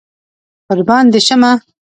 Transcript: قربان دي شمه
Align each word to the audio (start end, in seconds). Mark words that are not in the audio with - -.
قربان 0.69 1.05
دي 1.13 1.19
شمه 1.27 1.51